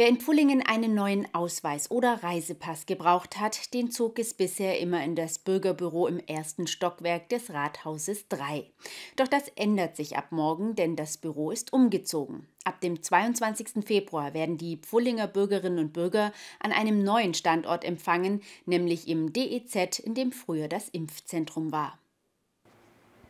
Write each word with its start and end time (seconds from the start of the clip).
Wer 0.00 0.08
in 0.08 0.18
Pfullingen 0.18 0.62
einen 0.62 0.94
neuen 0.94 1.26
Ausweis 1.34 1.90
oder 1.90 2.22
Reisepass 2.22 2.86
gebraucht 2.86 3.38
hat, 3.38 3.74
den 3.74 3.90
zog 3.90 4.18
es 4.18 4.32
bisher 4.32 4.80
immer 4.80 5.04
in 5.04 5.14
das 5.14 5.38
Bürgerbüro 5.38 6.06
im 6.06 6.20
ersten 6.20 6.66
Stockwerk 6.66 7.28
des 7.28 7.50
Rathauses 7.52 8.26
3. 8.28 8.64
Doch 9.16 9.28
das 9.28 9.48
ändert 9.56 9.96
sich 9.96 10.16
ab 10.16 10.28
morgen, 10.32 10.74
denn 10.74 10.96
das 10.96 11.18
Büro 11.18 11.50
ist 11.50 11.74
umgezogen. 11.74 12.46
Ab 12.64 12.80
dem 12.80 13.02
22. 13.02 13.84
Februar 13.84 14.32
werden 14.32 14.56
die 14.56 14.78
Pfullinger 14.78 15.26
Bürgerinnen 15.26 15.78
und 15.78 15.92
Bürger 15.92 16.32
an 16.60 16.72
einem 16.72 17.04
neuen 17.04 17.34
Standort 17.34 17.84
empfangen, 17.84 18.40
nämlich 18.64 19.06
im 19.06 19.34
DEZ, 19.34 19.98
in 19.98 20.14
dem 20.14 20.32
früher 20.32 20.68
das 20.68 20.88
Impfzentrum 20.88 21.72
war. 21.72 21.98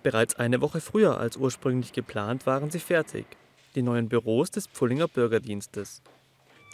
Bereits 0.04 0.36
eine 0.36 0.60
Woche 0.60 0.80
früher 0.80 1.18
als 1.18 1.36
ursprünglich 1.36 1.92
geplant 1.92 2.46
waren 2.46 2.70
sie 2.70 2.78
fertig. 2.78 3.26
Die 3.74 3.82
neuen 3.82 4.08
Büros 4.08 4.52
des 4.52 4.68
Pfullinger 4.68 5.08
Bürgerdienstes. 5.08 6.00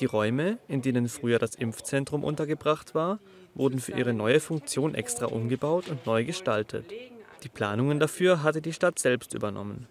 Die 0.00 0.04
Räume, 0.04 0.58
in 0.68 0.82
denen 0.82 1.08
früher 1.08 1.38
das 1.38 1.54
Impfzentrum 1.54 2.22
untergebracht 2.22 2.94
war, 2.94 3.18
wurden 3.54 3.80
für 3.80 3.92
ihre 3.92 4.12
neue 4.12 4.40
Funktion 4.40 4.94
extra 4.94 5.26
umgebaut 5.26 5.88
und 5.88 6.04
neu 6.04 6.24
gestaltet. 6.24 6.84
Die 7.42 7.48
Planungen 7.48 7.98
dafür 7.98 8.42
hatte 8.42 8.60
die 8.60 8.72
Stadt 8.72 8.98
selbst 8.98 9.32
übernommen. 9.32 9.86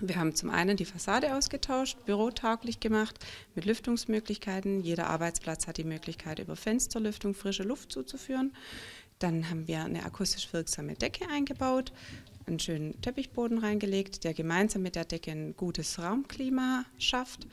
Wir 0.00 0.16
haben 0.16 0.32
zum 0.32 0.50
einen 0.50 0.76
die 0.76 0.84
Fassade 0.84 1.34
ausgetauscht, 1.34 1.98
bürotauglich 2.06 2.78
gemacht, 2.78 3.18
mit 3.56 3.64
Lüftungsmöglichkeiten. 3.64 4.80
Jeder 4.80 5.08
Arbeitsplatz 5.08 5.66
hat 5.66 5.76
die 5.76 5.84
Möglichkeit, 5.84 6.38
über 6.38 6.54
Fensterlüftung 6.54 7.34
frische 7.34 7.64
Luft 7.64 7.90
zuzuführen. 7.90 8.52
Dann 9.18 9.50
haben 9.50 9.66
wir 9.66 9.82
eine 9.82 10.04
akustisch 10.04 10.52
wirksame 10.52 10.94
Decke 10.94 11.28
eingebaut, 11.28 11.92
einen 12.46 12.60
schönen 12.60 13.00
Teppichboden 13.00 13.58
reingelegt, 13.58 14.22
der 14.22 14.34
gemeinsam 14.34 14.82
mit 14.82 14.94
der 14.94 15.04
Decke 15.04 15.32
ein 15.32 15.56
gutes 15.56 15.98
Raumklima 15.98 16.84
schafft. 16.98 17.48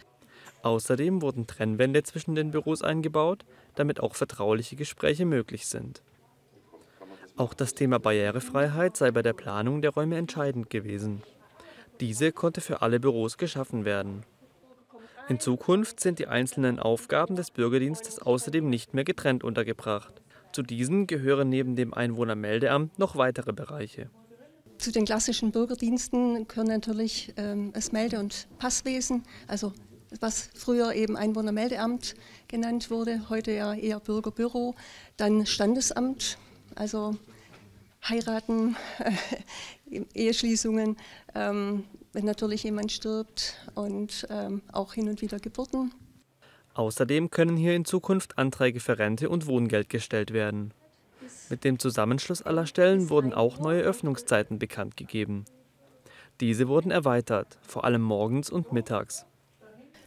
Außerdem 0.65 1.21
wurden 1.21 1.45
Trennwände 1.45 2.01
zwischen 2.01 2.33
den 2.33 2.49
Büros 2.49 2.81
eingebaut, 2.81 3.45
damit 3.75 3.99
auch 3.99 4.15
vertrauliche 4.15 4.75
Gespräche 4.75 5.23
möglich 5.23 5.67
sind. 5.67 6.01
Auch 7.37 7.53
das 7.53 7.75
Thema 7.75 7.99
Barrierefreiheit 7.99 8.97
sei 8.97 9.11
bei 9.11 9.21
der 9.21 9.33
Planung 9.33 9.83
der 9.83 9.91
Räume 9.91 10.17
entscheidend 10.17 10.71
gewesen. 10.71 11.21
Diese 11.99 12.31
konnte 12.31 12.61
für 12.61 12.81
alle 12.81 12.99
Büros 12.99 13.37
geschaffen 13.37 13.85
werden. 13.85 14.23
In 15.29 15.39
Zukunft 15.39 15.99
sind 15.99 16.17
die 16.17 16.25
einzelnen 16.25 16.79
Aufgaben 16.79 17.35
des 17.35 17.51
Bürgerdienstes 17.51 18.17
außerdem 18.17 18.67
nicht 18.67 18.95
mehr 18.95 19.03
getrennt 19.03 19.43
untergebracht. 19.43 20.15
Zu 20.51 20.63
diesen 20.63 21.05
gehören 21.05 21.47
neben 21.47 21.75
dem 21.75 21.93
Einwohnermeldeamt 21.93 22.97
noch 22.97 23.15
weitere 23.15 23.53
Bereiche. 23.53 24.09
Zu 24.79 24.91
den 24.91 25.05
klassischen 25.05 25.51
Bürgerdiensten 25.51 26.47
gehören 26.47 26.69
natürlich 26.69 27.35
ähm, 27.37 27.71
das 27.71 27.91
Melde- 27.91 28.17
und 28.17 28.47
Passwesen, 28.57 29.21
also 29.47 29.71
was 30.19 30.49
früher 30.53 30.93
eben 30.93 31.17
Einwohnermeldeamt 31.17 32.15
genannt 32.47 32.89
wurde, 32.89 33.29
heute 33.29 33.51
ja 33.51 33.73
eher 33.73 33.99
Bürgerbüro, 33.99 34.75
dann 35.17 35.45
Standesamt, 35.45 36.37
also 36.75 37.15
heiraten, 38.03 38.75
Eheschließungen, 40.13 40.97
ähm, 41.33 41.83
wenn 42.13 42.25
natürlich 42.25 42.63
jemand 42.63 42.91
stirbt 42.91 43.55
und 43.73 44.27
ähm, 44.29 44.61
auch 44.71 44.93
hin 44.93 45.09
und 45.09 45.21
wieder 45.21 45.39
Geburten. 45.39 45.93
Außerdem 46.75 47.29
können 47.29 47.55
hier 47.55 47.75
in 47.75 47.85
Zukunft 47.85 48.37
Anträge 48.37 48.79
für 48.79 48.99
Rente 48.99 49.29
und 49.29 49.47
Wohngeld 49.47 49.89
gestellt 49.89 50.33
werden. 50.33 50.73
Mit 51.49 51.63
dem 51.63 51.79
Zusammenschluss 51.79 52.41
aller 52.41 52.67
Stellen 52.67 53.09
wurden 53.09 53.33
auch 53.33 53.59
neue 53.59 53.81
Öffnungszeiten 53.81 54.59
bekannt 54.59 54.97
gegeben. 54.97 55.45
Diese 56.41 56.67
wurden 56.67 56.91
erweitert, 56.91 57.57
vor 57.61 57.85
allem 57.85 58.01
morgens 58.01 58.49
und 58.49 58.73
mittags. 58.73 59.25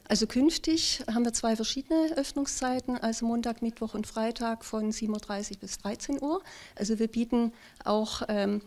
Also 0.09 0.27
künftig 0.27 1.03
haben 1.13 1.27
wir 1.27 1.35
zwei 1.35 1.55
verschiedene 1.55 2.17
Öffnungszeiten, 2.17 2.97
also 2.97 3.27
Montag, 3.27 3.61
Mittwoch 3.61 3.93
und 3.93 4.07
Freitag 4.07 4.65
von 4.65 4.91
7.30 4.91 5.53
Uhr 5.53 5.57
bis 5.61 5.79
13 5.79 6.23
Uhr. 6.23 6.43
Also 6.77 6.99
wir 6.99 7.09
bieten 7.09 7.53
auch 7.85 8.23
ähm, 8.29 8.63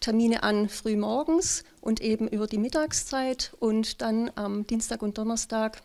Termine 0.00 0.42
an 0.42 0.70
früh 0.70 0.96
morgens 0.96 1.64
und 1.82 2.00
eben 2.00 2.26
über 2.26 2.46
die 2.46 2.56
Mittagszeit 2.56 3.52
und 3.60 4.00
dann 4.00 4.30
am 4.34 4.66
Dienstag 4.66 5.02
und 5.02 5.18
Donnerstag 5.18 5.82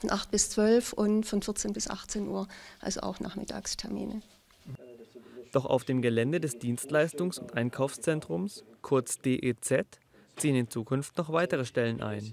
von 0.00 0.10
8 0.10 0.30
bis 0.30 0.48
12 0.50 0.94
und 0.94 1.26
von 1.26 1.42
14 1.42 1.74
bis 1.74 1.88
18 1.88 2.26
Uhr, 2.26 2.48
also 2.80 3.00
auch 3.00 3.20
Nachmittagstermine. 3.20 4.22
Doch 5.52 5.66
auf 5.66 5.84
dem 5.84 6.00
Gelände 6.00 6.40
des 6.40 6.56
Dienstleistungs- 6.56 7.38
und 7.40 7.54
Einkaufszentrums, 7.54 8.64
kurz 8.80 9.18
DEZ, 9.18 9.84
ziehen 10.36 10.54
in 10.54 10.70
Zukunft 10.70 11.18
noch 11.18 11.30
weitere 11.30 11.66
Stellen 11.66 12.00
ein. 12.00 12.32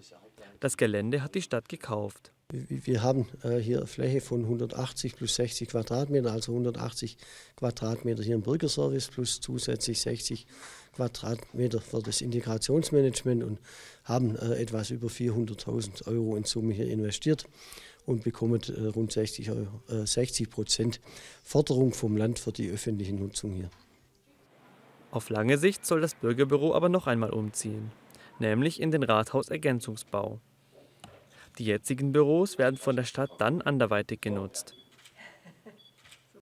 Das 0.59 0.77
Gelände 0.77 1.21
hat 1.21 1.35
die 1.35 1.41
Stadt 1.41 1.69
gekauft. 1.69 2.31
Wir 2.49 3.03
haben 3.03 3.27
äh, 3.43 3.57
hier 3.57 3.85
Fläche 3.87 4.21
von 4.21 4.43
180 4.43 5.17
plus 5.17 5.35
60 5.35 5.67
Quadratmeter, 5.67 6.31
also 6.31 6.53
180 6.53 7.17
Quadratmeter 7.57 8.23
hier 8.23 8.35
im 8.35 8.41
Bürgerservice 8.41 9.09
plus 9.09 9.41
zusätzlich 9.41 9.99
60 9.99 10.47
Quadratmeter 10.95 11.81
für 11.81 12.01
das 12.01 12.21
Integrationsmanagement 12.21 13.43
und 13.43 13.59
haben 14.05 14.37
äh, 14.37 14.55
etwas 14.55 14.91
über 14.91 15.09
400.000 15.09 16.07
Euro 16.07 16.37
in 16.37 16.45
Summe 16.45 16.73
hier 16.73 16.87
investiert 16.87 17.45
und 18.05 18.23
bekommen 18.23 18.61
äh, 18.69 18.87
rund 18.87 19.11
60, 19.11 19.51
Euro, 19.51 20.05
60 20.05 20.49
Prozent 20.49 21.01
Förderung 21.43 21.93
vom 21.93 22.15
Land 22.15 22.39
für 22.39 22.53
die 22.53 22.69
öffentliche 22.69 23.13
Nutzung 23.13 23.51
hier. 23.51 23.69
Auf 25.11 25.29
lange 25.29 25.57
Sicht 25.57 25.85
soll 25.85 25.99
das 25.99 26.15
Bürgerbüro 26.15 26.73
aber 26.73 26.87
noch 26.87 27.07
einmal 27.07 27.31
umziehen, 27.31 27.91
nämlich 28.39 28.81
in 28.81 28.91
den 28.91 29.03
Rathausergänzungsbau. 29.03 30.39
Die 31.57 31.65
jetzigen 31.65 32.11
Büros 32.11 32.57
werden 32.57 32.77
von 32.77 32.95
der 32.95 33.03
Stadt 33.03 33.31
dann 33.39 33.61
anderweitig 33.61 34.21
genutzt. 34.21 34.75